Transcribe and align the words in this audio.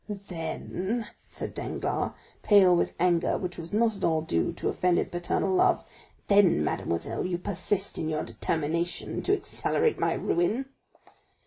"Then," 0.09 1.07
said 1.27 1.53
Danglars, 1.53 2.13
pale 2.41 2.75
with 2.75 2.93
anger, 2.99 3.37
which 3.37 3.59
was 3.59 3.71
not 3.71 3.97
at 3.97 4.03
all 4.03 4.23
due 4.23 4.51
to 4.53 4.67
offended 4.67 5.11
paternal 5.11 5.53
love,—"then, 5.53 6.63
mademoiselle, 6.63 7.23
you 7.23 7.37
persist 7.37 7.99
in 7.99 8.09
your 8.09 8.23
determination 8.23 9.21
to 9.21 9.33
accelerate 9.35 9.99
my 9.99 10.13
ruin?" 10.13 10.65